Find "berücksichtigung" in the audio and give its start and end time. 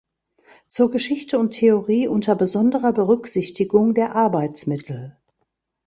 2.91-3.93